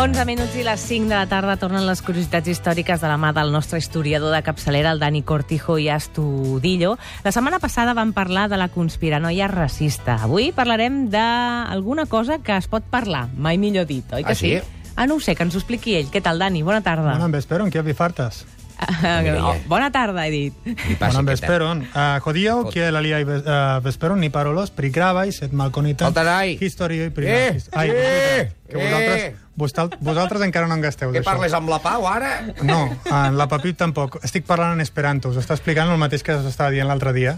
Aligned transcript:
11 0.00 0.24
minuts 0.24 0.54
i 0.56 0.62
les 0.64 0.80
5 0.80 1.10
de 1.10 1.12
la 1.12 1.26
tarda 1.28 1.58
tornen 1.60 1.82
les 1.84 2.00
curiositats 2.00 2.48
històriques 2.48 3.02
de 3.02 3.08
la 3.10 3.18
mà 3.20 3.34
del 3.36 3.50
nostre 3.52 3.76
historiador 3.76 4.32
de 4.32 4.38
capçalera, 4.40 4.94
el 4.94 5.00
Dani 5.02 5.20
Cortijo 5.28 5.74
i 5.76 5.90
Astudillo. 5.92 6.94
La 7.20 7.32
setmana 7.36 7.58
passada 7.60 7.92
vam 7.92 8.14
parlar 8.16 8.46
de 8.48 8.56
la 8.56 8.70
conspiranoia 8.72 9.50
racista. 9.52 10.14
Avui 10.24 10.54
parlarem 10.56 11.02
d'alguna 11.12 12.06
cosa 12.08 12.38
que 12.40 12.56
es 12.56 12.70
pot 12.72 12.86
parlar, 12.88 13.26
mai 13.36 13.60
millor 13.60 13.84
dit, 13.84 14.08
oi 14.16 14.24
que 14.24 14.32
Ah, 14.32 14.34
sí? 14.40 14.54
Ah, 14.96 15.04
no 15.06 15.16
ho 15.16 15.20
sé, 15.20 15.36
que 15.36 15.44
ens 15.44 15.54
ho 15.54 15.60
expliqui 15.60 15.98
ell. 15.98 16.08
Què 16.08 16.24
tal, 16.24 16.40
Dani? 16.40 16.62
Bona 16.62 16.80
tarda. 16.80 17.10
Buenas 17.10 17.30
vesperon, 17.36 17.70
¿qué 17.70 17.84
fartas? 17.92 18.46
Ah, 18.80 19.20
Mira, 19.22 19.44
oh, 19.46 19.56
bona 19.68 19.90
tarda, 19.92 20.26
he 20.26 20.30
dit. 20.30 20.54
Eh? 20.64 20.96
vesperon. 21.24 21.82
Uh, 21.94 22.20
Fot. 22.22 22.72
que 22.72 22.90
la 22.90 23.00
liai 23.00 23.24
uh, 23.24 23.80
vesperon 23.84 24.20
ni 24.20 24.30
parolos, 24.30 24.70
prigravai, 24.70 25.32
set 25.32 25.52
malconitan, 25.52 26.14
història 26.60 27.04
i 27.04 27.06
Eh, 27.06 27.10
primaris. 27.10 27.68
Ai, 27.72 27.90
eh, 27.92 28.52
que 28.68 28.76
vosaltres, 28.76 29.22
eh. 29.22 29.36
Vosaltres, 29.60 30.00
vosaltres 30.02 30.42
encara 30.46 30.66
no 30.70 30.74
en 30.78 30.82
gasteu 30.84 31.12
Què 31.12 31.20
d'això. 31.20 31.28
parles 31.34 31.54
amb 31.56 31.68
la 31.70 31.78
Pau, 31.84 32.06
ara? 32.08 32.30
No, 32.66 32.80
en 33.06 33.36
la 33.38 33.46
Pepip 33.52 33.76
tampoc. 33.78 34.18
Estic 34.26 34.46
parlant 34.48 34.72
en 34.74 34.80
esperanto. 34.84 35.30
Us 35.30 35.38
està 35.42 35.54
explicant 35.58 35.92
el 35.92 36.00
mateix 36.00 36.24
que 36.26 36.34
us 36.40 36.48
estava 36.48 36.72
dient 36.74 36.88
l'altre 36.90 37.12
dia, 37.16 37.36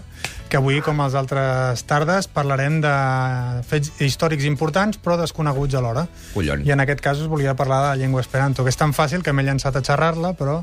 que 0.49 0.57
avui, 0.57 0.79
com 0.85 1.01
els 1.03 1.13
altres 1.19 1.83
tardes, 1.89 2.27
parlarem 2.31 2.79
de 2.83 2.93
fets 3.67 3.91
històrics 4.03 4.47
importants, 4.49 4.97
però 5.01 5.17
desconeguts 5.19 5.75
alhora. 5.79 6.07
Collons. 6.33 6.65
I 6.67 6.73
en 6.75 6.83
aquest 6.83 7.01
cas 7.03 7.21
us 7.21 7.29
volia 7.31 7.55
parlar 7.59 7.81
de 7.83 7.87
la 7.93 8.01
llengua 8.01 8.21
esperanto, 8.21 8.63
que 8.63 8.73
és 8.73 8.79
tan 8.79 8.93
fàcil 8.93 9.23
que 9.25 9.33
m'he 9.33 9.43
llançat 9.45 9.75
a 9.75 9.83
xerrar-la, 9.85 10.33
però 10.39 10.61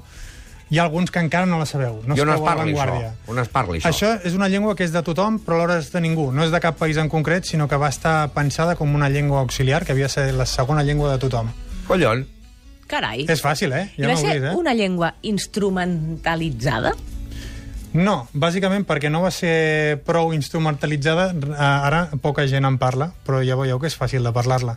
hi 0.71 0.79
ha 0.79 0.85
alguns 0.85 1.11
que 1.11 1.19
encara 1.19 1.47
no 1.47 1.59
la 1.59 1.67
sabeu. 1.67 2.01
No 2.07 2.15
I 2.17 2.23
on 2.23 2.31
es 2.31 2.41
parli, 2.41 2.73
això? 2.73 3.13
On 3.27 3.39
es 3.43 3.49
parli, 3.51 3.79
això? 3.81 3.91
Això 3.91 4.11
és 4.25 4.35
una 4.39 4.49
llengua 4.49 4.77
que 4.79 4.87
és 4.87 4.93
de 4.95 5.03
tothom, 5.03 5.41
però 5.43 5.59
alhora 5.59 5.81
és 5.83 5.91
de 5.91 6.01
ningú. 6.01 6.31
No 6.33 6.47
és 6.47 6.53
de 6.55 6.61
cap 6.63 6.79
país 6.79 6.97
en 6.97 7.11
concret, 7.11 7.45
sinó 7.45 7.67
que 7.69 7.77
va 7.77 7.89
estar 7.91 8.31
pensada 8.37 8.77
com 8.79 8.95
una 8.95 9.09
llengua 9.11 9.41
auxiliar, 9.41 9.85
que 9.85 9.93
havia 9.93 10.07
de 10.07 10.15
ser 10.15 10.29
la 10.35 10.47
segona 10.47 10.85
llengua 10.87 11.11
de 11.13 11.19
tothom. 11.19 11.51
Collons. 11.89 12.27
Carai. 12.91 13.25
És 13.31 13.43
fàcil, 13.43 13.73
eh? 13.75 13.89
I 13.99 14.03
Ja 14.03 14.09
va 14.11 14.17
ser 14.19 14.33
vist, 14.35 14.47
eh? 14.51 14.55
una 14.59 14.75
llengua 14.75 15.15
instrumentalitzada? 15.23 16.95
No, 17.93 18.29
bàsicament 18.33 18.85
perquè 18.87 19.11
no 19.11 19.23
va 19.23 19.31
ser 19.35 19.99
prou 20.07 20.33
instrumentalitzada, 20.35 21.31
eh, 21.35 21.55
ara 21.59 22.05
poca 22.23 22.47
gent 22.47 22.67
en 22.67 22.79
parla, 22.79 23.11
però 23.27 23.43
ja 23.47 23.59
veieu 23.59 23.79
que 23.83 23.91
és 23.91 23.99
fàcil 23.99 24.23
de 24.27 24.33
parlar-la. 24.35 24.77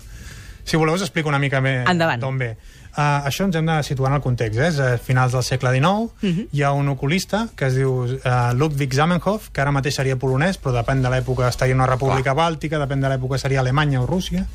Si 0.64 0.78
voleu 0.78 0.96
us 0.96 1.02
explico 1.02 1.30
una 1.30 1.40
mica 1.40 1.62
més 1.62 1.88
Endavant. 1.90 2.22
d'on 2.22 2.38
ve. 2.38 2.56
Uh, 2.94 3.26
això 3.26 3.48
ens 3.48 3.56
hem 3.58 3.66
de 3.66 3.76
situar 3.84 4.12
en 4.12 4.16
el 4.20 4.22
context. 4.22 4.60
Eh? 4.60 4.68
És 4.70 4.78
a 4.80 4.98
finals 5.02 5.32
del 5.34 5.42
segle 5.44 5.72
XIX, 5.74 6.12
Mhm. 6.22 6.48
hi 6.52 6.62
ha 6.62 6.72
un 6.78 6.88
oculista 6.90 7.48
que 7.56 7.66
es 7.66 7.74
diu 7.76 7.92
uh, 8.06 8.54
Ludwig 8.54 8.94
Zamenhof, 8.94 9.50
que 9.52 9.62
ara 9.62 9.72
mateix 9.72 9.96
seria 9.96 10.16
polonès, 10.16 10.60
però 10.62 10.76
depèn 10.78 11.02
de 11.02 11.10
l'època 11.10 11.48
estaria 11.50 11.74
una 11.74 11.88
república 11.88 12.34
bàltica, 12.38 12.78
depèn 12.78 13.02
de 13.02 13.10
l'època 13.10 13.40
seria 13.40 13.62
Alemanya 13.62 14.02
o 14.02 14.06
Rússia, 14.06 14.46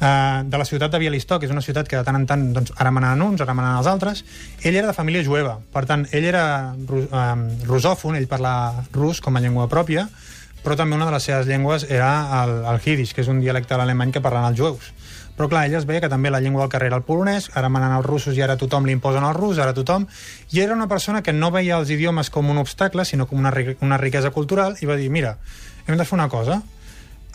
uh, 0.00 0.42
de 0.42 0.58
la 0.58 0.64
ciutat 0.64 0.90
de 0.90 0.98
Bialystok, 0.98 1.40
que 1.40 1.46
és 1.46 1.52
una 1.52 1.62
ciutat 1.62 1.86
que 1.86 1.96
de 1.96 2.02
tant 2.04 2.16
en 2.18 2.26
tant 2.26 2.52
doncs, 2.52 2.72
ara 2.76 2.90
manen 2.90 3.22
uns, 3.22 3.40
ara 3.40 3.54
manen 3.54 3.76
els 3.78 3.86
altres. 3.86 4.24
Ell 4.62 4.74
era 4.74 4.88
de 4.88 4.92
família 4.96 5.22
jueva, 5.22 5.58
per 5.72 5.86
tant, 5.86 6.06
ell 6.10 6.24
era 6.24 6.74
ru 6.86 7.04
um, 7.06 7.46
rusòfon, 7.68 8.16
ell 8.18 8.26
parla 8.26 8.84
rus 8.92 9.20
com 9.20 9.36
a 9.36 9.40
llengua 9.40 9.68
pròpia, 9.68 10.08
però 10.68 10.76
també 10.76 10.98
una 10.98 11.06
de 11.08 11.14
les 11.14 11.24
seves 11.24 11.46
llengües 11.48 11.86
era 11.88 12.08
el, 12.42 12.50
el 12.68 12.80
Yiddish, 12.84 13.14
que 13.16 13.22
és 13.24 13.28
un 13.32 13.38
dialecte 13.40 13.72
de 13.72 13.78
l'alemany 13.80 14.10
que 14.12 14.20
parlen 14.20 14.44
els 14.50 14.58
jueus. 14.58 14.90
Però 15.38 15.46
clar, 15.48 15.62
ell 15.64 15.78
es 15.78 15.86
veia 15.88 16.02
que 16.04 16.10
també 16.12 16.28
la 16.28 16.42
llengua 16.44 16.60
del 16.66 16.72
carrer 16.74 16.90
era 16.90 16.98
el 17.00 17.06
polonès, 17.06 17.46
ara 17.56 17.70
manen 17.72 17.94
els 17.96 18.04
russos 18.04 18.36
i 18.36 18.42
ara 18.44 18.58
tothom 18.60 18.84
li 18.84 18.92
imposen 18.92 19.24
el 19.24 19.32
rus, 19.32 19.56
ara 19.64 19.72
tothom... 19.72 20.04
I 20.52 20.60
era 20.60 20.76
una 20.76 20.84
persona 20.90 21.22
que 21.24 21.32
no 21.32 21.48
veia 21.54 21.78
els 21.80 21.88
idiomes 21.88 22.28
com 22.28 22.50
un 22.52 22.60
obstacle, 22.60 23.06
sinó 23.08 23.24
com 23.30 23.40
una, 23.40 23.54
una 23.80 23.96
riquesa 23.96 24.28
cultural, 24.34 24.76
i 24.84 24.90
va 24.90 24.98
dir, 25.00 25.08
mira, 25.08 25.38
hem 25.86 25.96
de 25.96 26.04
fer 26.04 26.18
una 26.18 26.28
cosa, 26.28 26.60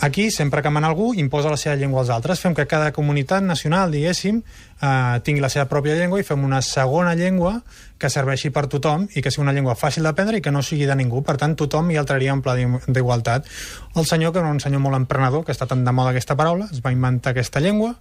Aquí, 0.04 0.32
sempre 0.32 0.62
que 0.62 0.70
mana 0.70 0.90
algú, 0.90 1.14
imposa 1.16 1.48
la 1.48 1.56
seva 1.56 1.78
llengua 1.80 2.02
als 2.02 2.09
altres. 2.12 2.42
Fem 2.44 2.52
que 2.52 2.66
cada 2.68 2.92
comunitat 2.92 3.39
nacional, 3.42 3.94
diguéssim, 3.94 4.42
eh, 4.82 5.22
tingui 5.23 5.39
la 5.39 5.48
seva 5.48 5.64
pròpia 5.72 5.95
llengua 5.95 6.20
i 6.20 6.26
fem 6.27 6.44
una 6.44 6.60
segona 6.61 7.14
llengua 7.16 7.54
que 7.98 8.10
serveixi 8.11 8.52
per 8.52 8.66
tothom 8.67 9.08
i 9.16 9.23
que 9.23 9.32
sigui 9.32 9.45
una 9.45 9.54
llengua 9.55 9.77
fàcil 9.80 10.04
d'aprendre 10.04 10.42
i 10.42 10.44
que 10.44 10.52
no 10.52 10.60
sigui 10.60 10.83
de 10.92 10.98
ningú. 11.00 11.23
Per 11.23 11.38
tant, 11.39 11.55
tothom 11.55 11.88
hi 11.89 12.02
altraria 12.02 12.36
en 12.36 12.42
pla 12.44 12.58
d'igualtat. 12.60 13.48
El 13.95 14.05
senyor, 14.05 14.33
que 14.33 14.44
era 14.44 14.52
un 14.52 14.60
senyor 14.60 14.83
molt 14.83 15.00
emprenedor, 15.00 15.45
que 15.45 15.55
està 15.55 15.70
tan 15.72 15.86
de 15.88 15.95
moda 15.95 16.11
aquesta 16.11 16.36
paraula, 16.36 16.67
es 16.73 16.83
va 16.83 16.92
inventar 16.92 17.32
aquesta 17.32 17.64
llengua 17.64 17.95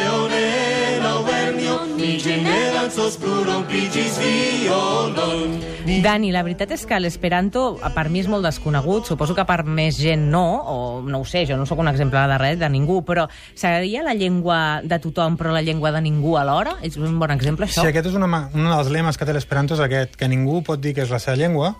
Sos 2.88 3.18
pluron 3.20 3.64
pigis 3.68 4.16
violon. 4.16 5.58
Dani, 6.02 6.30
la 6.32 6.42
veritat 6.44 6.70
és 6.72 6.84
que 6.88 6.98
l'Esperanto, 7.00 7.78
per 7.94 8.06
mi, 8.12 8.20
és 8.20 8.28
molt 8.28 8.44
desconegut. 8.44 9.06
Suposo 9.08 9.34
que 9.36 9.44
per 9.48 9.62
més 9.64 9.96
gent 9.96 10.26
no, 10.32 10.42
o 10.68 10.76
no 11.04 11.22
ho 11.22 11.26
sé, 11.28 11.46
jo 11.48 11.56
no 11.56 11.64
sóc 11.68 11.80
un 11.80 11.88
exemple 11.88 12.20
de 12.30 12.38
res, 12.40 12.58
de 12.60 12.68
ningú, 12.72 13.00
però 13.08 13.26
seria 13.56 14.02
la 14.04 14.14
llengua 14.16 14.80
de 14.84 14.98
tothom 15.00 15.36
però 15.40 15.52
la 15.54 15.62
llengua 15.64 15.92
de 15.94 16.02
ningú 16.04 16.36
alhora? 16.40 16.76
És 16.84 16.98
un 17.00 17.18
bon 17.20 17.32
exemple, 17.32 17.66
això? 17.68 17.84
Sí, 17.84 17.92
aquest 17.92 18.10
és 18.10 18.18
una, 18.18 18.28
un 18.52 18.68
dels 18.68 18.92
lemes 18.92 19.20
que 19.20 19.28
té 19.28 19.36
l'Esperanto 19.36 19.76
és 19.78 19.84
aquest, 19.84 20.16
que 20.20 20.28
ningú 20.28 20.60
pot 20.66 20.80
dir 20.80 20.94
que 20.96 21.04
és 21.04 21.12
la 21.12 21.20
seva 21.22 21.38
llengua, 21.40 21.74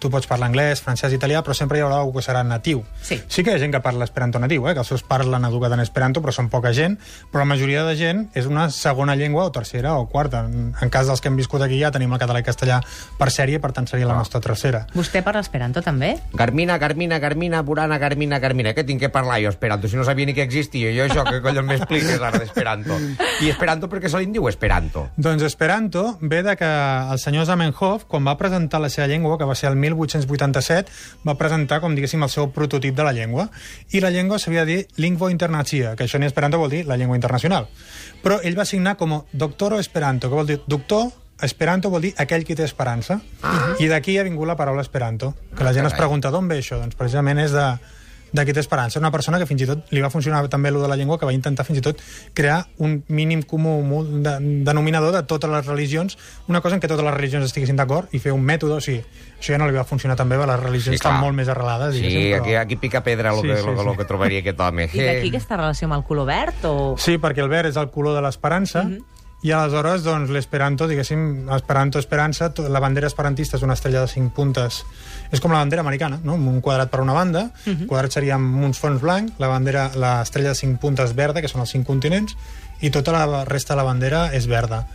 tu 0.00 0.12
pots 0.12 0.28
parlar 0.30 0.50
anglès, 0.50 0.84
francès, 0.84 1.16
italià, 1.16 1.44
però 1.44 1.56
sempre 1.56 1.80
hi 1.80 1.84
haurà 1.84 2.00
algú 2.02 2.18
que 2.18 2.26
serà 2.26 2.44
natiu. 2.44 2.84
Sí. 3.02 3.20
sí 3.28 3.44
que 3.44 3.52
hi 3.52 3.58
ha 3.58 3.62
gent 3.64 3.76
que 3.76 3.82
parla 3.84 4.08
esperanto 4.08 4.40
natiu, 4.40 4.68
eh? 4.68 4.76
que 4.76 4.84
els 4.84 4.92
seus 4.92 5.04
pares 5.04 5.28
l'han 5.28 5.48
educat 5.48 5.76
en 5.76 5.84
esperanto, 5.84 6.24
però 6.24 6.36
són 6.36 6.52
poca 6.52 6.72
gent, 6.76 6.98
però 7.32 7.44
la 7.44 7.52
majoria 7.52 7.84
de 7.88 7.96
gent 8.00 8.26
és 8.36 8.48
una 8.50 8.68
segona 8.72 9.16
llengua, 9.16 9.48
o 9.48 9.54
tercera, 9.54 9.96
o 9.96 10.08
quarta. 10.08 10.44
En, 10.54 10.90
cas 10.90 11.08
dels 11.10 11.20
que 11.20 11.30
hem 11.30 11.36
viscut 11.38 11.62
aquí 11.64 11.80
ja 11.80 11.90
tenim 11.94 12.12
el 12.14 12.20
català 12.22 12.40
i 12.40 12.46
castellà 12.46 12.80
per 13.18 13.30
sèrie, 13.34 13.58
per 13.60 13.72
tant 13.74 13.88
seria 13.90 14.06
la 14.06 14.16
nostra 14.18 14.40
tercera. 14.44 14.84
Vostè 14.94 15.24
parla 15.26 15.42
Esperanto, 15.44 15.82
també? 15.82 16.14
Carmina, 16.36 16.78
Carmina, 16.78 17.18
Carmina, 17.20 17.62
Burana, 17.66 17.98
Carmina, 17.98 18.40
Carmina. 18.40 18.74
Què 18.76 18.84
tinc 18.86 19.02
que 19.02 19.10
parlar 19.12 19.40
jo, 19.42 19.50
Esperanto? 19.52 19.90
Si 19.90 19.98
no 19.98 20.04
sabia 20.06 20.26
ni 20.26 20.34
que 20.36 20.44
existia. 20.46 20.92
Jo 20.94 21.08
això, 21.08 21.24
que 21.26 21.42
collons 21.44 21.68
m'expliques 21.68 22.20
ara 22.20 22.38
d'Esperanto? 22.38 22.98
I 23.42 23.50
Esperanto 23.50 23.90
per 23.90 24.00
què 24.02 24.12
se 24.12 24.22
li 24.22 24.30
diu 24.32 24.48
Esperanto? 24.48 25.08
Doncs 25.16 25.44
Esperanto 25.46 26.18
ve 26.20 26.42
de 26.46 26.56
que 26.60 26.70
el 27.12 27.18
senyor 27.18 27.48
Zamenhof, 27.48 28.06
quan 28.08 28.26
va 28.26 28.36
presentar 28.38 28.80
la 28.80 28.90
seva 28.92 29.08
llengua, 29.10 29.38
que 29.38 29.48
va 29.48 29.56
ser 29.58 29.70
el 29.72 29.76
1887, 29.80 30.92
va 31.26 31.36
presentar, 31.40 31.80
com 31.82 31.94
diguéssim, 31.96 32.22
el 32.22 32.32
seu 32.32 32.50
prototip 32.54 32.94
de 32.96 33.06
la 33.06 33.12
llengua. 33.16 33.48
I 33.92 34.02
la 34.04 34.12
llengua 34.14 34.38
s'havia 34.38 34.64
de 34.64 34.76
dir 34.76 34.88
lingua 34.96 35.30
internacia, 35.32 35.94
que 35.96 36.06
això 36.06 36.20
en 36.20 36.28
esperanto 36.28 36.58
vol 36.58 36.70
dir 36.70 36.84
la 36.86 36.96
llengua 37.00 37.18
internacional. 37.18 37.68
Però 38.24 38.38
ell 38.42 38.56
va 38.58 38.64
signar 38.68 38.96
com 39.00 39.12
a 39.16 39.22
doctoro 39.32 39.78
esperanto, 39.78 40.28
que 40.28 40.38
vol 40.38 40.43
dir 40.46 40.60
doctor 40.66 41.10
Esperanto 41.42 41.90
vol 41.90 42.00
dir 42.06 42.12
aquell 42.22 42.44
qui 42.46 42.54
té 42.54 42.62
esperança. 42.64 43.18
Ah. 43.42 43.74
I 43.82 43.88
d'aquí 43.90 44.14
ha 44.18 44.22
vingut 44.24 44.46
la 44.46 44.54
paraula 44.56 44.84
esperanto. 44.86 45.34
Que 45.56 45.64
la 45.66 45.72
gent 45.74 45.84
es 45.84 45.92
carai. 45.92 46.04
pregunta 46.04 46.30
d'on 46.30 46.46
ve 46.48 46.60
això? 46.62 46.78
Doncs 46.78 46.94
precisament 46.94 47.40
és 47.42 47.50
de, 47.52 47.64
de 48.32 48.44
qui 48.46 48.54
té 48.54 48.62
esperança. 48.62 49.00
Una 49.02 49.10
persona 49.10 49.40
que 49.42 49.46
fins 49.50 49.62
i 49.62 49.66
tot 49.66 49.90
li 49.90 50.00
va 50.00 50.12
funcionar 50.14 50.46
també 50.48 50.70
lo 50.70 50.80
de 50.80 50.88
la 50.88 50.96
llengua, 50.96 51.18
que 51.18 51.26
va 51.26 51.34
intentar 51.34 51.66
fins 51.66 51.80
i 51.80 51.82
tot 51.82 51.98
crear 52.38 52.60
un 52.78 53.02
mínim 53.08 53.42
comú 53.42 54.04
de, 54.22 54.36
denominador 54.64 55.12
de 55.12 55.24
totes 55.26 55.50
les 55.50 55.66
religions, 55.66 56.16
una 56.46 56.62
cosa 56.62 56.78
en 56.78 56.80
què 56.80 56.88
totes 56.88 57.04
les 57.04 57.14
religions 57.14 57.44
estiguessin 57.50 57.76
d'acord 57.76 58.14
i 58.14 58.22
fer 58.22 58.32
un 58.32 58.46
mètode, 58.46 58.78
o 58.78 58.80
sigui, 58.80 59.02
això 59.38 59.54
ja 59.54 59.58
no 59.58 59.66
li 59.66 59.74
va 59.74 59.84
funcionar 59.84 60.16
també, 60.16 60.38
perquè 60.38 60.54
les 60.54 60.62
religions 60.62 60.94
Sí, 60.94 61.02
estan 61.02 61.18
molt 61.20 61.34
més 61.34 61.50
arrelades. 61.50 61.98
Sí, 61.98 62.06
diguéssim, 62.06 62.38
aquí, 62.40 62.54
aquí 62.54 62.76
pica 62.76 63.02
pedra 63.02 63.34
el 63.34 63.42
Sí, 63.42 63.48
que, 63.48 63.56
sí, 63.58 63.66
lo, 63.66 63.76
sí. 63.76 63.84
lo 63.84 63.96
que 63.98 64.04
trobaria 64.06 64.38
aquest 64.38 64.60
home. 64.60 64.86
I 64.86 65.02
d'aquí 65.10 65.34
aquesta 65.34 65.58
relació 65.58 65.90
amb 65.90 65.98
el 65.98 66.06
color 66.06 66.30
verd? 66.30 66.64
O... 66.70 66.94
Sí, 66.96 67.18
perquè 67.18 67.42
el 67.42 67.50
verd 67.50 67.74
és 67.74 67.76
el 67.76 67.90
color 67.90 68.14
de 68.14 68.22
l'esperança, 68.22 68.86
i 69.44 69.52
aleshores, 69.52 70.00
doncs, 70.06 70.30
l'esperanto, 70.32 70.86
diguéssim, 70.88 71.50
esperanto, 71.52 72.00
esperança, 72.00 72.48
la 72.72 72.80
bandera 72.80 73.10
esperantista 73.10 73.58
és 73.58 73.64
una 73.66 73.76
estrella 73.76 74.00
de 74.00 74.08
cinc 74.08 74.32
puntes, 74.32 74.80
és 75.28 75.42
com 75.44 75.52
la 75.52 75.60
bandera 75.60 75.84
americana, 75.84 76.16
no? 76.24 76.38
Un 76.40 76.62
quadrat 76.64 76.88
per 76.88 77.02
una 77.04 77.12
banda, 77.12 77.50
uh 77.52 77.72
-huh. 77.72 77.86
quadrat 77.86 78.12
seria 78.12 78.36
amb 78.36 78.64
uns 78.64 78.78
fons 78.78 79.02
blancs, 79.02 79.34
la 79.38 79.48
bandera, 79.48 79.90
l'estrella 79.94 80.48
de 80.50 80.54
cinc 80.54 80.80
puntes 80.80 81.14
verda, 81.14 81.42
que 81.42 81.48
són 81.48 81.60
els 81.60 81.70
cinc 81.70 81.86
continents, 81.86 82.36
i 82.80 82.90
tota 82.90 83.12
la 83.12 83.44
resta 83.44 83.74
de 83.74 83.76
la 83.76 83.84
bandera 83.84 84.32
és 84.32 84.46
verda. 84.46 84.86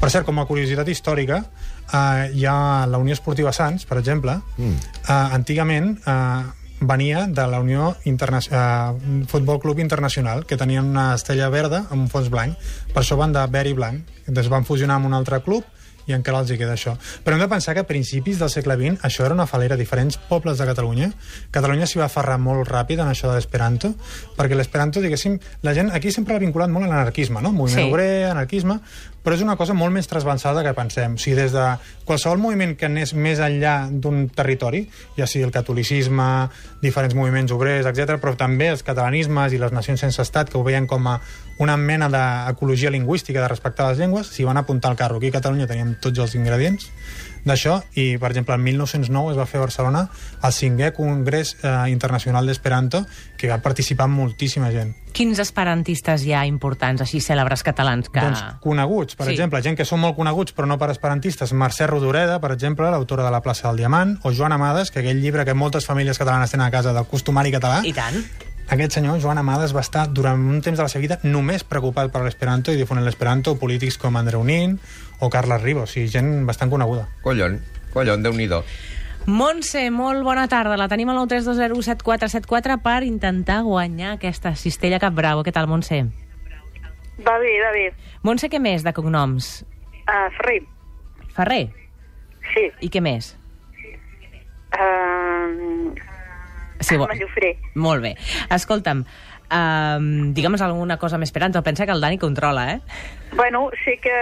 Per 0.00 0.10
cert, 0.10 0.24
com 0.24 0.38
a 0.38 0.46
curiositat 0.46 0.88
històrica, 0.88 1.44
eh, 1.92 2.30
hi 2.34 2.44
ha 2.44 2.86
la 2.86 2.98
Unió 2.98 3.12
Esportiva 3.12 3.52
Sants, 3.52 3.84
per 3.84 3.98
exemple, 3.98 4.40
mm. 4.56 4.76
eh, 5.08 5.12
antigament 5.12 5.98
eh, 6.06 6.42
venia 6.86 7.26
de 7.26 7.46
la 7.46 7.60
Unió 7.60 7.94
Interna 8.04 8.40
eh, 8.42 9.24
Futbol 9.28 9.60
Club 9.60 9.78
Internacional, 9.78 10.46
que 10.46 10.56
tenien 10.56 10.84
una 10.84 11.14
estrella 11.14 11.48
verda 11.48 11.86
amb 11.90 12.02
un 12.04 12.08
fons 12.12 12.30
blanc. 12.30 12.58
Per 12.92 13.02
això 13.02 13.18
van 13.20 13.32
de 13.32 13.44
verd 13.50 13.72
i 13.72 13.76
blanc. 13.78 14.18
Es 14.26 14.50
van 14.52 14.66
fusionar 14.68 15.00
amb 15.00 15.10
un 15.10 15.16
altre 15.18 15.40
club 15.42 15.64
i 16.06 16.12
encara 16.16 16.40
els 16.42 16.50
hi 16.50 16.58
queda 16.58 16.74
això. 16.74 16.96
Però 17.24 17.36
hem 17.36 17.42
de 17.44 17.48
pensar 17.48 17.74
que 17.74 17.84
a 17.84 17.88
principis 17.88 18.38
del 18.38 18.50
segle 18.50 18.76
XX 18.76 19.04
això 19.06 19.24
era 19.26 19.34
una 19.34 19.46
falera. 19.46 19.76
Diferents 19.76 20.18
pobles 20.28 20.58
de 20.58 20.66
Catalunya, 20.66 21.12
Catalunya 21.50 21.86
s'hi 21.86 21.98
va 22.00 22.06
aferrar 22.10 22.38
molt 22.38 22.68
ràpid 22.68 23.00
en 23.02 23.08
això 23.08 23.28
de 23.30 23.36
l'esperanto, 23.38 23.94
perquè 24.36 24.56
l'esperanto, 24.58 25.00
diguéssim, 25.00 25.38
la 25.62 25.74
gent 25.74 25.90
aquí 25.92 26.10
sempre 26.12 26.34
l'ha 26.34 26.40
vinculat 26.44 26.70
molt 26.70 26.86
a 26.86 26.88
l'anarquisme, 26.88 27.40
no? 27.42 27.52
Moviment 27.52 27.86
Sí. 27.86 27.90
obrer, 27.90 28.24
anarquisme, 28.30 28.80
però 29.22 29.34
és 29.36 29.42
una 29.42 29.54
cosa 29.56 29.72
molt 29.72 29.92
més 29.94 30.08
transversal 30.10 30.62
que 30.64 30.74
pensem. 30.74 31.14
O 31.14 31.18
sigui, 31.18 31.36
des 31.36 31.52
de 31.52 31.66
qualsevol 32.04 32.38
moviment 32.38 32.76
que 32.76 32.86
anés 32.86 33.14
més 33.14 33.38
enllà 33.38 33.88
d'un 33.90 34.28
territori, 34.28 34.88
ja 35.16 35.26
sigui 35.26 35.44
el 35.44 35.52
catolicisme, 35.54 36.48
diferents 36.82 37.14
moviments 37.14 37.52
obrers, 37.52 37.86
etc, 37.86 38.18
però 38.20 38.34
també 38.36 38.68
els 38.72 38.82
catalanismes 38.82 39.52
i 39.52 39.58
les 39.58 39.72
nacions 39.72 40.00
sense 40.00 40.20
estat, 40.22 40.50
que 40.50 40.58
ho 40.58 40.64
veien 40.64 40.86
com 40.86 41.06
a 41.06 41.20
una 41.58 41.76
mena 41.76 42.08
d'ecologia 42.08 42.90
lingüística, 42.90 43.40
de 43.40 43.48
respectar 43.48 43.88
les 43.90 43.98
llengües, 43.98 44.26
s'hi 44.32 44.44
van 44.44 44.56
apuntar 44.56 44.90
al 44.90 44.96
carro. 44.96 45.16
Aquí 45.18 45.28
a 45.28 45.32
Catalunya 45.38 45.66
teníem 45.66 45.94
tots 46.00 46.18
els 46.18 46.34
ingredients 46.34 46.88
d'això, 47.44 47.80
i, 47.98 48.18
per 48.22 48.30
exemple, 48.30 48.54
el 48.54 48.60
1909 48.62 49.32
es 49.32 49.38
va 49.38 49.46
fer 49.50 49.58
a 49.58 49.64
Barcelona 49.64 50.04
el 50.46 50.52
cinquè 50.54 50.92
Congrés 50.94 51.56
eh, 51.62 51.90
Internacional 51.90 52.46
d'Esperanto, 52.46 53.04
que 53.36 53.48
va 53.50 53.58
participar 53.58 54.06
moltíssima 54.06 54.70
gent. 54.70 54.92
Quins 55.12 55.38
esperantistes 55.42 56.22
hi 56.24 56.32
ha 56.32 56.44
importants, 56.46 57.02
així 57.02 57.18
cèlebres 57.20 57.64
catalans? 57.66 58.08
Que... 58.08 58.20
Doncs 58.22 58.44
coneguts, 58.62 59.16
per 59.18 59.26
Sí. 59.26 59.32
exemple, 59.34 59.60
gent 59.60 59.76
que 59.76 59.84
són 59.84 60.00
molt 60.00 60.14
coneguts 60.16 60.54
però 60.54 60.66
no 60.70 60.78
per 60.78 60.90
esperantistes, 60.94 61.52
Mercè 61.52 61.86
Rodoreda, 61.90 62.38
per 62.40 62.52
exemple, 62.52 62.88
l'autora 62.90 63.24
de 63.26 63.30
La 63.34 63.42
plaça 63.42 63.66
del 63.68 63.76
Diamant, 63.82 64.18
o 64.22 64.32
Joan 64.32 64.52
Amades, 64.52 64.90
que 64.90 65.00
aquell 65.00 65.20
llibre 65.20 65.44
que 65.44 65.52
moltes 65.54 65.84
famílies 65.84 66.18
catalanes 66.18 66.50
tenen 66.54 66.66
a 66.66 66.70
casa 66.70 66.92
del 66.94 67.06
costumari 67.10 67.50
català, 67.52 67.82
I 67.84 67.92
tant. 67.92 68.22
Aquest 68.70 68.92
senyor, 68.92 69.20
Joan 69.20 69.38
Amades, 69.38 69.74
va 69.76 69.80
estar 69.80 70.06
durant 70.08 70.40
un 70.40 70.62
temps 70.62 70.78
de 70.78 70.82
la 70.82 70.88
seva 70.88 71.02
vida 71.02 71.18
només 71.24 71.64
preocupat 71.64 72.12
per 72.12 72.22
l'esperanto 72.24 72.72
i 72.72 72.76
difonent 72.78 73.04
l'esperanto, 73.04 73.56
polítics 73.60 73.98
com 73.98 74.16
Andreu 74.16 74.44
Nin 74.44 74.78
o 75.20 75.28
Carles 75.30 75.62
Riba, 75.62 75.82
o 75.84 75.86
sigui, 75.86 76.08
gent 76.08 76.46
bastant 76.46 76.70
coneguda. 76.72 77.08
Collon, 77.22 77.60
collon, 77.92 78.22
déu-n'hi-do. 78.24 78.62
Montse, 79.26 79.84
molt 79.94 80.24
bona 80.26 80.48
tarda. 80.50 80.74
La 80.76 80.88
tenim 80.90 81.12
al 81.12 81.20
932017474 81.28 82.80
per 82.82 83.02
intentar 83.06 83.60
guanyar 83.62 84.16
aquesta 84.16 84.54
cistella 84.58 84.98
Cap 84.98 85.14
Bravo. 85.14 85.44
Què 85.46 85.52
tal, 85.54 85.68
Montse? 85.70 86.00
Va 87.22 87.36
bé, 87.38 87.52
va 87.62 87.70
bé. 87.76 87.84
Montse, 88.26 88.48
què 88.50 88.58
més 88.58 88.82
de 88.82 88.92
cognoms? 88.96 89.64
Uh, 90.08 90.26
Ferrer, 90.38 90.62
Ferrer. 91.36 91.62
sí. 92.54 92.66
I 92.80 92.88
què 92.90 93.00
més? 93.04 93.36
Uh, 94.72 95.92
Sí, 96.82 96.96
bo... 96.96 97.06
Mallofré. 97.08 97.56
Molt 97.74 98.02
bé. 98.02 98.14
Escolta'm, 98.50 99.04
um, 99.52 100.32
digue'm 100.34 100.56
alguna 100.60 100.98
cosa 100.98 101.18
més 101.18 101.30
esperant. 101.30 101.54
Pensa 101.62 101.86
que 101.86 101.92
el 101.92 102.00
Dani 102.00 102.18
controla, 102.18 102.72
eh? 102.74 102.80
Bueno, 103.32 103.70
sé 103.84 103.98
que 104.02 104.12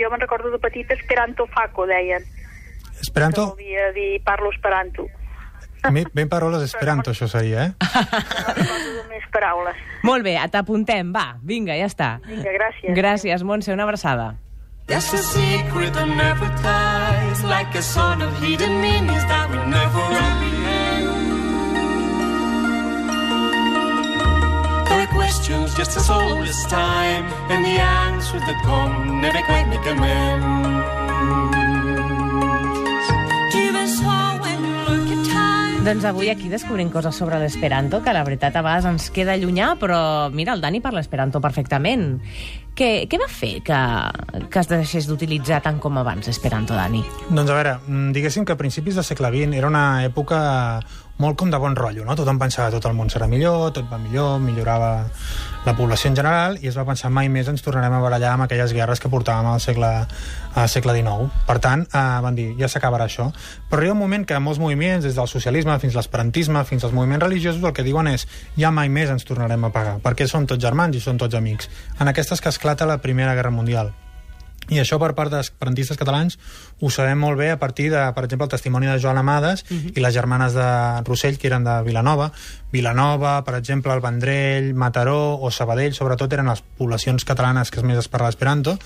jo 0.00 0.10
me'n 0.10 0.20
recordo 0.20 0.50
de 0.50 0.58
petita 0.58 0.94
Esperanto 0.94 1.46
Faco, 1.46 1.86
deien. 1.86 2.24
Que 2.24 3.02
Esperanto, 3.02 3.50
volia 3.54 3.92
dir 3.92 4.22
parlo 4.24 4.50
Esperanto. 4.50 5.06
ben, 5.92 6.06
ben 6.12 6.28
paraules 6.28 6.62
esperanto, 6.62 7.12
això 7.12 7.28
seria, 7.28 7.66
eh? 7.66 7.72
Més 9.12 9.26
paraules. 9.32 9.76
Molt 10.02 10.24
bé, 10.24 10.34
t'apuntem. 10.50 11.12
Va, 11.14 11.36
vinga, 11.42 11.76
ja 11.76 11.86
està. 11.86 12.16
Vinga, 12.26 12.50
gràcies. 12.56 12.96
Gràcies, 12.96 13.44
Montse. 13.46 13.72
Una 13.72 13.84
abraçada. 13.84 14.34
There's 14.86 15.12
a 15.12 15.18
secret 15.18 15.92
that 15.94 16.06
never 16.06 16.48
dies, 16.62 17.42
like 17.44 17.74
a 17.74 17.82
sort 17.82 18.22
of 18.22 18.30
hidden 18.40 18.80
meanings 18.80 19.24
that 19.26 19.50
will 19.50 19.66
never 19.66 20.35
questions 25.46 25.76
just 25.76 25.96
as 25.96 26.10
old 26.10 26.42
as 26.42 26.66
time, 26.66 27.24
and 27.50 27.64
the 27.64 27.78
answers 27.78 28.42
that 28.42 28.58
come 28.64 29.20
never 29.20 29.38
quite 29.46 29.66
make 29.68 29.86
amends. 29.86 30.46
So, 33.96 34.10
when 34.42 34.64
you 34.64 34.74
look 34.90 35.06
at 35.06 35.22
time. 35.30 35.84
Doncs 35.84 36.04
avui 36.04 36.30
aquí 36.30 36.48
descobrim 36.50 36.90
coses 36.90 37.14
sobre 37.14 37.38
l'esperanto, 37.38 38.02
que 38.02 38.12
la 38.12 38.24
veritat 38.26 38.56
a 38.56 38.62
vegades 38.62 38.90
ens 38.90 39.10
queda 39.14 39.36
llunyà, 39.38 39.76
però 39.78 40.30
mira, 40.34 40.54
el 40.54 40.60
Dani 40.60 40.80
parla 40.82 41.00
esperanto 41.00 41.40
perfectament. 41.40 42.18
Què, 42.76 43.06
què 43.08 43.16
va 43.16 43.26
fer 43.32 43.62
que, 43.64 43.76
que 44.52 44.60
es 44.60 44.68
deixés 44.68 45.06
d'utilitzar 45.08 45.62
tant 45.64 45.78
com 45.80 45.96
abans 45.96 46.28
esperanto, 46.28 46.76
Dani? 46.76 47.00
Doncs 47.30 47.48
a 47.48 47.56
veure, 47.56 47.72
mm, 47.86 48.12
diguéssim 48.12 48.44
que 48.44 48.52
a 48.52 48.60
principis 48.60 48.98
del 48.98 49.06
segle 49.08 49.32
XX 49.32 49.56
era 49.56 49.70
una 49.72 49.86
època 50.04 50.40
molt 51.18 51.36
com 51.40 51.50
de 51.50 51.56
bon 51.56 51.76
rotllo, 51.76 52.04
no? 52.04 52.14
Tothom 52.16 52.38
pensava 52.40 52.70
tot 52.74 52.84
el 52.88 52.96
món 52.96 53.08
serà 53.08 53.28
millor, 53.30 53.70
tot 53.72 53.86
va 53.88 53.96
millor, 53.96 54.36
millorava 54.42 55.06
la 55.64 55.74
població 55.74 56.10
en 56.10 56.16
general, 56.18 56.58
i 56.60 56.68
es 56.68 56.76
va 56.76 56.84
pensar 56.86 57.08
mai 57.10 57.30
més 57.32 57.48
ens 57.48 57.64
tornarem 57.64 57.94
a 57.96 58.00
barallar 58.04 58.34
amb 58.34 58.44
aquelles 58.44 58.74
guerres 58.76 59.00
que 59.02 59.10
portàvem 59.10 59.48
al 59.50 59.62
segle, 59.64 59.88
al 60.54 60.68
segle 60.70 60.94
XIX. 60.94 61.32
Per 61.48 61.56
tant, 61.64 61.82
eh, 61.88 62.02
van 62.22 62.36
dir, 62.36 62.50
ja 62.60 62.68
s'acabarà 62.68 63.08
això. 63.08 63.30
Però 63.70 63.80
arriba 63.80 63.96
un 63.96 64.02
moment 64.04 64.26
que 64.28 64.38
molts 64.38 64.60
moviments, 64.60 65.04
des 65.08 65.16
del 65.16 65.26
socialisme 65.26 65.78
fins 65.80 65.96
l'esperantisme, 65.96 66.62
fins 66.64 66.84
als 66.84 66.92
moviments 66.94 67.24
religiosos, 67.24 67.64
el 67.64 67.72
que 67.72 67.82
diuen 67.82 68.12
és 68.12 68.28
ja 68.56 68.70
mai 68.70 68.92
més 68.92 69.10
ens 69.10 69.24
tornarem 69.24 69.64
a 69.64 69.72
pagar, 69.72 69.96
perquè 70.04 70.28
som 70.28 70.46
tots 70.46 70.62
germans 70.62 70.96
i 70.96 71.00
som 71.00 71.18
tots 71.18 71.34
amics. 71.34 71.70
En 71.98 72.12
aquestes 72.12 72.40
que 72.40 72.52
esclata 72.66 72.84
la 72.84 72.98
Primera 72.98 73.32
Guerra 73.36 73.52
Mundial. 73.54 73.92
I 74.66 74.80
això 74.82 74.96
per 74.98 75.12
part 75.14 75.30
dels 75.30 75.46
esperantistes 75.46 75.94
catalans 75.94 76.34
ho 76.82 76.88
sabem 76.90 77.20
molt 77.22 77.38
bé 77.38 77.52
a 77.52 77.58
partir 77.60 77.92
de, 77.92 78.00
per 78.16 78.24
exemple, 78.26 78.48
el 78.48 78.50
testimoni 78.56 78.88
de 78.90 78.96
Joan 78.98 79.20
Amades 79.20 79.62
uh 79.62 79.76
-huh. 79.76 79.92
i 79.94 80.00
les 80.00 80.12
germanes 80.12 80.52
de 80.52 80.66
Rossell, 81.06 81.38
que 81.38 81.46
eren 81.46 81.62
de 81.62 81.82
Vilanova. 81.84 82.32
Vilanova, 82.72 83.44
per 83.44 83.54
exemple, 83.54 83.94
el 83.94 84.00
Vendrell, 84.00 84.74
Mataró 84.74 85.38
o 85.40 85.50
Sabadell, 85.52 85.94
sobretot 85.94 86.32
eren 86.32 86.48
les 86.48 86.62
poblacions 86.76 87.24
catalanes 87.24 87.70
que 87.70 87.82
més 87.82 87.98
es 87.98 88.08
parla 88.08 88.26
d'Esperanto. 88.26 88.78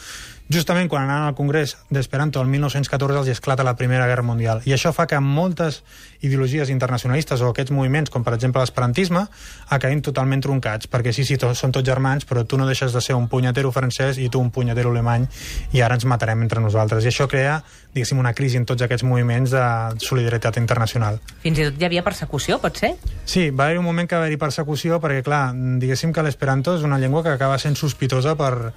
Justament 0.51 0.89
quan 0.91 1.05
anaven 1.05 1.29
al 1.29 1.35
Congrés 1.39 1.77
d'Esperanto 1.95 2.41
el 2.43 2.49
1914 2.51 3.21
els 3.21 3.29
esclata 3.31 3.63
la 3.63 3.77
Primera 3.79 4.09
Guerra 4.11 4.25
Mundial. 4.27 4.65
I 4.67 4.73
això 4.75 4.91
fa 4.91 5.05
que 5.07 5.21
moltes 5.23 5.85
ideologies 6.27 6.73
internacionalistes 6.75 7.45
o 7.47 7.53
aquests 7.53 7.71
moviments, 7.71 8.11
com 8.11 8.25
per 8.27 8.35
exemple 8.35 8.59
l'esperantisme, 8.59 9.23
acabin 9.71 10.03
totalment 10.03 10.43
troncats, 10.43 10.91
perquè 10.91 11.13
sí, 11.15 11.23
sí, 11.29 11.39
to 11.39 11.53
són 11.55 11.71
tots 11.71 11.87
germans, 11.87 12.27
però 12.27 12.43
tu 12.43 12.59
no 12.59 12.67
deixes 12.67 12.91
de 12.91 12.99
ser 12.99 13.15
un 13.15 13.29
punyetero 13.31 13.71
francès 13.71 14.19
i 14.19 14.27
tu 14.27 14.43
un 14.43 14.51
punyetero 14.51 14.91
alemany, 14.91 15.29
i 15.71 15.87
ara 15.87 15.95
ens 15.95 16.09
matarem 16.11 16.43
entre 16.43 16.59
nosaltres. 16.59 17.07
I 17.07 17.13
això 17.15 17.31
crea, 17.31 17.61
diguéssim, 17.95 18.19
una 18.19 18.35
crisi 18.35 18.59
en 18.59 18.67
tots 18.67 18.83
aquests 18.83 19.07
moviments 19.07 19.55
de 19.55 19.65
solidaritat 20.03 20.59
internacional. 20.59 21.23
Fins 21.47 21.63
i 21.63 21.71
tot 21.71 21.79
hi 21.79 21.87
havia 21.87 22.03
persecució, 22.03 22.59
pot 22.59 22.83
ser? 22.83 22.97
Sí, 23.31 23.51
va 23.51 23.67
haver 23.69 23.79
un 23.79 23.85
moment 23.85 24.09
que 24.11 24.19
va 24.19 24.25
haver 24.27 24.41
persecució 24.43 24.97
perquè, 24.99 25.21
clar, 25.23 25.53
diguéssim 25.79 26.11
que 26.11 26.23
l'esperanto 26.27 26.73
és 26.75 26.83
una 26.83 26.97
llengua 26.99 27.21
que 27.23 27.31
acaba 27.31 27.61
sent 27.63 27.77
sospitosa 27.79 28.33
per 28.35 28.73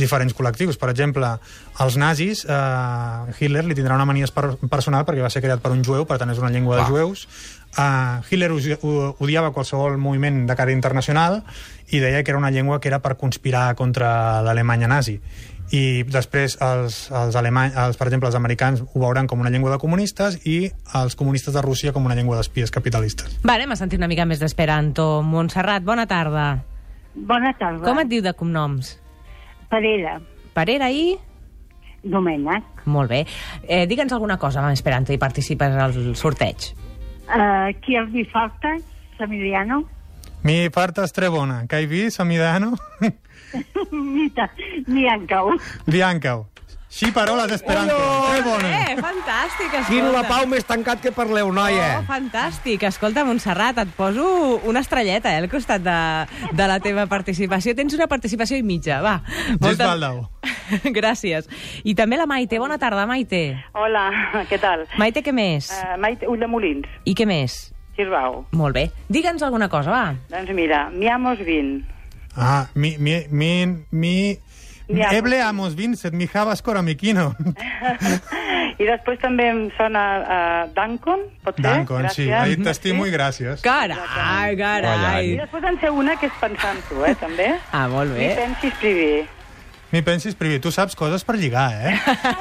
diferents 0.00 0.32
col·lectius. 0.32 0.78
Per 0.80 0.88
exemple, 0.88 1.34
els 1.84 1.98
nazis, 2.00 2.46
eh, 2.48 3.34
Hitler 3.36 3.66
li 3.66 3.76
tindrà 3.76 3.98
una 3.98 4.06
mania 4.08 4.30
per 4.32 4.54
personal 4.72 5.04
perquè 5.04 5.20
va 5.20 5.28
ser 5.28 5.42
creat 5.44 5.60
per 5.60 5.74
un 5.74 5.84
jueu, 5.84 6.06
per 6.08 6.16
tant 6.16 6.32
és 6.32 6.40
una 6.40 6.48
llengua 6.48 6.78
de 6.78 6.86
Clar. 6.86 6.94
jueus. 6.94 7.26
Uh, 7.76 8.24
Hitler 8.30 8.48
odiava 9.20 9.52
qualsevol 9.52 9.98
moviment 10.00 10.46
de 10.48 10.56
cara 10.56 10.72
internacional 10.72 11.42
i 11.92 12.00
deia 12.00 12.24
que 12.24 12.32
era 12.32 12.40
una 12.40 12.48
llengua 12.50 12.80
que 12.80 12.88
era 12.88 13.02
per 13.04 13.18
conspirar 13.20 13.74
contra 13.76 14.40
l'Alemanya 14.40 14.88
nazi 14.88 15.18
i 15.74 16.04
després 16.08 16.56
els, 16.64 17.00
els 17.10 17.36
alemany, 17.36 17.74
els, 17.76 17.98
per 17.98 18.08
exemple, 18.08 18.30
els 18.30 18.38
americans 18.38 18.82
ho 18.82 19.02
veuran 19.02 19.28
com 19.28 19.40
una 19.40 19.50
llengua 19.50 19.74
de 19.74 19.80
comunistes 19.82 20.40
i 20.46 20.70
els 21.00 21.16
comunistes 21.18 21.54
de 21.54 21.62
Rússia 21.64 21.92
com 21.92 22.06
una 22.06 22.16
llengua 22.18 22.38
d'espies 22.40 22.72
capitalistes. 22.74 23.38
Va, 23.44 23.58
anem 23.58 23.74
a 23.74 23.80
sentir 23.80 24.00
una 24.00 24.08
mica 24.08 24.26
més 24.28 24.40
d'esperanto. 24.40 25.20
Montserrat, 25.22 25.84
bona 25.84 26.08
tarda. 26.08 26.48
Bona 27.14 27.52
tarda. 27.58 27.84
Com 27.84 28.00
et 28.00 28.10
diu 28.10 28.24
de 28.24 28.32
cognoms? 28.36 28.96
Parella, 29.68 30.18
Parera 30.58 30.90
i... 30.90 31.12
Domènec. 32.02 32.84
Molt 32.90 33.10
bé. 33.10 33.24
Eh, 33.66 33.84
Digue'ns 33.90 34.14
alguna 34.14 34.38
cosa 34.38 34.62
amb 34.62 34.72
esperanto 34.72 35.12
i 35.12 35.18
participes 35.20 35.74
al 35.74 35.96
sorteig. 36.18 36.70
Uh, 37.28 37.74
qui 37.84 37.98
els 37.98 38.14
hi 38.14 38.24
falta? 38.32 38.72
Samiliano? 39.18 39.82
Mi 40.42 40.70
parta 40.70 41.06
strebona, 41.06 41.64
che 41.66 41.76
hai 41.76 41.86
visto, 41.86 42.10
Samidano? 42.22 42.72
Mita, 43.90 44.50
Miancau. 44.86 45.58
Bianca. 45.84 46.44
Xi 46.88 47.12
parola 47.12 47.44
d'esperanto. 47.44 47.92
Strebona. 47.92 48.68
Eh, 48.80 48.94
fantàstic, 48.96 49.66
escolta. 49.66 49.90
Quin 49.90 50.06
la 50.08 50.22
pau 50.24 50.46
més 50.48 50.64
tancat 50.64 51.02
que 51.04 51.12
parleu, 51.12 51.50
noia. 51.52 51.98
Oh, 51.98 52.06
fantàstic. 52.08 52.86
Escolta, 52.88 53.26
Montserrat, 53.28 53.82
et 53.84 53.92
poso 53.92 54.24
una 54.64 54.80
estrelleta 54.80 55.34
eh, 55.34 55.42
al 55.42 55.50
costat 55.52 55.84
de, 55.84 55.98
de 56.56 56.68
la 56.70 56.78
teva 56.80 57.04
participació. 57.06 57.76
Tens 57.76 57.92
una 57.98 58.08
participació 58.08 58.56
i 58.56 58.64
mitja, 58.64 59.02
va. 59.04 59.18
Gis 59.60 59.76
Baldau. 59.76 60.24
Gràcies. 60.98 61.50
I 61.84 61.92
també 61.98 62.16
la 62.16 62.26
Maite. 62.30 62.56
Bona 62.58 62.80
tarda, 62.80 63.04
Maite. 63.10 63.42
Hola, 63.76 64.08
què 64.48 64.56
tal? 64.62 64.88
Maite, 64.96 65.20
què 65.20 65.36
més? 65.36 65.68
Uh, 65.76 65.98
Maite 66.00 66.30
Ulldemolins, 66.30 66.88
I 67.04 67.12
què 67.12 67.28
més? 67.28 67.66
Girbau. 67.98 68.44
Molt 68.54 68.76
bé. 68.78 68.88
Digue'ns 69.10 69.42
alguna 69.42 69.68
cosa, 69.68 69.90
va. 69.90 70.04
Doncs 70.30 70.54
mira, 70.54 70.86
Miamos 70.94 71.38
20. 71.42 71.82
Ah, 72.38 72.68
mi, 72.74 72.94
mi, 72.98 73.24
mi, 73.30 73.52
mi... 73.90 74.14
Bianca. 74.88 75.18
Eble 75.18 75.42
amos 75.42 75.74
vincet, 75.76 76.14
mi 76.16 76.26
javas 76.26 76.62
cora 76.62 76.80
miquino. 76.80 77.34
I 78.80 78.86
després 78.88 79.18
també 79.20 79.50
em 79.50 79.58
sona 79.76 80.04
uh, 80.22 80.60
Dancon, 80.72 81.26
pot 81.44 81.58
ser? 81.58 81.64
Dancon, 81.66 82.06
sí. 82.14 82.28
Ahí 82.32 82.56
t'estimo 82.56 83.04
i 83.04 83.12
gràcies. 83.12 83.60
Carai, 83.60 84.54
carai. 84.56 85.34
I 85.34 85.40
després 85.42 85.66
en 85.68 85.76
sé 85.82 85.90
una 85.92 86.14
que 86.16 86.30
és 86.30 86.38
pensant 86.40 86.80
tu, 86.88 87.02
eh, 87.04 87.12
també. 87.20 87.50
Ah, 87.68 87.84
molt 87.92 88.14
Mi 88.14 88.22
bé. 88.22 88.30
pensis 88.38 88.78
primer. 88.80 89.26
Mi 89.90 90.02
pensis, 90.04 90.34
Privi, 90.36 90.58
tu 90.60 90.68
saps 90.74 90.92
coses 90.98 91.22
per 91.24 91.38
lligar, 91.40 91.70
eh? 91.72 91.94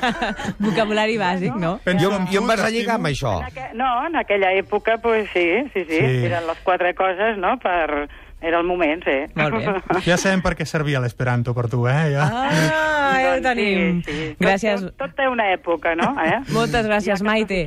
Vocabulari 0.65 1.15
bàsic, 1.19 1.55
no? 1.55 1.77
Penso 1.85 2.09
Jo, 2.09 2.15
en 2.17 2.27
jo 2.27 2.41
em 2.41 2.49
vas 2.51 2.59
a 2.65 2.69
lligar 2.73 2.97
amb 2.99 3.07
això. 3.07 3.37
En 3.39 3.47
aqu... 3.47 3.67
No, 3.79 3.91
en 4.09 4.17
aquella 4.19 4.51
època, 4.59 4.97
pues 5.03 5.29
sí, 5.33 5.45
sí, 5.73 5.85
sí, 5.87 5.97
Sí. 6.01 6.25
Eren 6.27 6.47
les 6.49 6.59
quatre 6.67 6.93
coses, 6.95 7.37
no?, 7.39 7.55
per... 7.63 8.09
Era 8.37 8.59
el 8.59 8.67
moment, 8.69 9.01
sí. 9.01 9.15
Molt 9.33 9.55
bé. 9.57 10.01
Ja 10.05 10.13
sabem 10.21 10.43
per 10.45 10.51
què 10.59 10.65
servia 10.69 10.99
l'esperanto 11.01 11.55
per 11.57 11.63
tu, 11.71 11.87
eh? 11.89 12.11
Ja. 12.13 12.27
Ah, 12.29 13.06
ja 13.15 13.31
ho 13.31 13.37
Doncs 13.37 13.47
tenim. 13.47 14.01
Sí, 14.03 14.11
sí. 14.11 14.27
Gràcies. 14.39 14.81
Tot, 14.81 14.91
tot, 14.97 15.07
tot 15.07 15.15
té 15.17 15.27
una 15.31 15.49
època, 15.53 15.95
no? 15.95 16.11
Eh? 16.23 16.39
Moltes 16.57 16.85
gràcies, 16.89 17.21
que 17.23 17.27
Maite. 17.27 17.61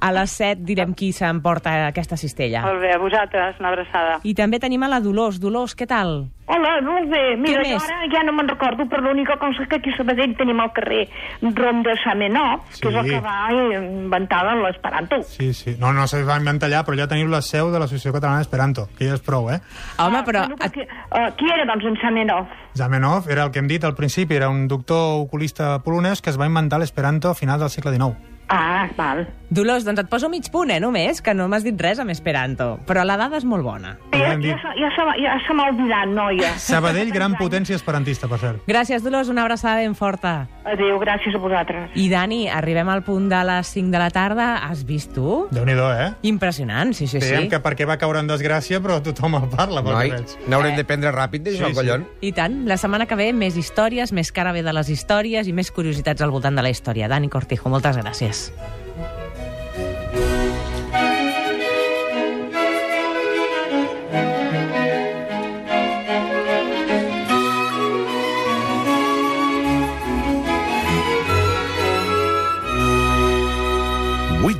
A 0.00 0.12
les 0.12 0.30
7 0.38 0.62
direm 0.66 0.94
qui 0.94 1.12
s'emporta 1.16 1.74
aquesta 1.88 2.16
cistella. 2.20 2.62
Molt 2.66 2.80
bé, 2.84 2.94
a 2.94 2.98
vosaltres, 3.02 3.60
una 3.60 3.74
abraçada. 3.74 4.20
I 4.24 4.34
també 4.34 4.60
tenim 4.62 4.82
a 4.86 4.88
la 4.92 5.00
Dolors. 5.00 5.40
Dolors, 5.42 5.76
què 5.76 5.86
tal? 5.90 6.26
Hola, 6.46 6.76
molt 6.86 7.08
bé. 7.10 7.34
Mira, 7.42 7.64
jo 7.66 7.74
ara 7.82 8.04
ja 8.06 8.20
no 8.22 8.30
me'n 8.36 8.46
recordo, 8.46 8.84
però 8.86 9.02
l'única 9.02 9.34
cosa 9.40 9.64
és 9.64 9.68
que 9.68 9.80
aquí 9.80 9.90
a 9.90 9.96
Sabadell 9.98 10.36
tenim 10.38 10.60
el 10.62 10.70
carrer 10.76 11.08
Rom 11.42 11.80
de 11.82 11.96
Samenó, 12.04 12.62
Sí. 12.70 12.82
que 12.82 12.92
és 12.92 12.94
el 13.00 13.08
que 13.10 13.20
va 13.20 13.48
inventar 13.50 14.44
l'esperanto. 14.54 15.22
Sí, 15.24 15.52
sí. 15.52 15.74
No, 15.80 15.92
no 15.92 16.06
se 16.06 16.22
va 16.22 16.36
inventar 16.38 16.68
allà, 16.68 16.84
però 16.86 16.94
ja 17.00 17.08
teniu 17.10 17.26
la 17.26 17.42
seu 17.42 17.72
de 17.72 17.80
l'Associació 17.82 18.12
Catalana 18.14 18.44
d'Esperanto, 18.44 18.86
que 18.96 19.08
ja 19.08 19.14
és 19.18 19.24
prou, 19.26 19.50
eh? 19.50 19.58
Home, 19.98 20.22
però... 20.22 20.46
Bueno, 20.46 20.60
perquè, 20.62 20.86
uh, 20.86 21.34
qui 21.34 21.50
era, 21.50 21.66
doncs, 21.66 21.84
en 21.90 21.98
Samenov? 22.00 22.46
Zamenhof 22.76 23.26
era 23.28 23.42
el 23.48 23.50
que 23.50 23.58
hem 23.58 23.66
dit 23.66 23.82
al 23.84 23.96
principi, 23.96 24.36
era 24.36 24.48
un 24.48 24.68
doctor 24.76 25.20
oculista 25.26 25.78
polonès 25.82 26.20
que 26.22 26.30
es 26.30 26.38
va 26.40 26.46
inventar 26.46 26.78
l'esperanto 26.80 27.30
a 27.30 27.34
final 27.34 27.58
del 27.60 27.70
segle 27.70 27.92
XIX. 27.96 28.14
Ah, 28.48 28.86
val. 28.94 29.24
Dolors, 29.50 29.82
doncs 29.84 29.98
et 30.04 30.06
poso 30.08 30.28
mig 30.30 30.46
punt, 30.54 30.70
eh, 30.70 30.78
només, 30.78 31.18
que 31.20 31.32
no 31.34 31.48
m'has 31.50 31.64
dit 31.66 31.74
res 31.82 31.98
amb 31.98 32.12
Esperanto. 32.14 32.76
Però 32.86 33.02
la 33.04 33.16
dada 33.18 33.40
és 33.40 33.44
molt 33.44 33.64
bona. 33.66 33.96
Ja 34.12 34.18
Ja, 34.20 34.36
ja, 34.38 34.58
se- 34.62 34.74
ja, 34.78 34.90
se, 34.94 35.06
ja 35.24 35.32
se 35.46 35.54
m'ha 35.54 35.70
oblidat, 35.72 36.06
noia. 36.14 36.52
Sabadell, 36.58 37.10
gran 37.10 37.34
potència 37.34 37.74
esperantista, 37.74 38.28
per 38.28 38.38
cert. 38.38 38.62
Gràcies, 38.68 39.02
Dolors, 39.02 39.28
una 39.28 39.42
abraçada 39.42 39.80
ben 39.82 39.96
forta. 39.96 40.46
Adéu, 40.66 40.98
gràcies 40.98 41.34
a 41.34 41.38
vosaltres. 41.38 41.90
I, 41.94 42.08
Dani, 42.10 42.48
arribem 42.50 42.88
al 42.90 43.04
punt 43.06 43.28
de 43.30 43.38
les 43.46 43.68
5 43.70 43.92
de 43.94 44.00
la 44.02 44.08
tarda. 44.10 44.46
Has 44.66 44.82
vist 44.86 45.12
tu? 45.14 45.46
déu 45.54 45.64
nhi 45.64 45.76
eh? 45.76 46.08
Impressionant, 46.26 46.92
sí, 46.92 47.06
sí, 47.06 47.20
Dèiem 47.22 47.46
sí. 47.46 47.48
que 47.52 47.60
perquè 47.62 47.86
va 47.86 47.96
caure 47.98 48.18
en 48.18 48.26
desgràcia, 48.26 48.80
però 48.82 48.98
tothom 49.00 49.38
el 49.38 49.48
parla, 49.48 49.82
pel 49.82 49.94
Noi, 49.94 50.12
n'haurem 50.48 50.76
de 50.76 50.84
prendre 50.84 51.12
ràpid 51.14 51.46
d'això, 51.46 51.68
Sí, 51.68 51.74
sí. 51.74 51.78
collon. 51.78 52.06
I 52.20 52.32
tant. 52.32 52.64
La 52.66 52.76
setmana 52.76 53.06
que 53.06 53.14
ve, 53.14 53.32
més 53.32 53.56
històries, 53.56 54.12
més 54.12 54.32
cara 54.32 54.52
bé 54.52 54.62
de 54.62 54.72
les 54.72 54.90
històries 54.90 55.46
i 55.46 55.52
més 55.52 55.70
curiositats 55.70 56.22
al 56.22 56.30
voltant 56.34 56.56
de 56.56 56.62
la 56.62 56.70
història. 56.70 57.08
Dani 57.08 57.28
Cortijo, 57.28 57.68
moltes 57.70 57.96
gràcies. 57.96 58.50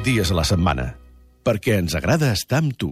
Dies 0.06 0.30
a 0.30 0.36
la 0.38 0.44
setmana, 0.46 0.92
perquè 1.42 1.80
ens 1.80 1.96
agrada 1.98 2.30
estar 2.30 2.60
amb 2.62 2.76
tu. 2.78 2.84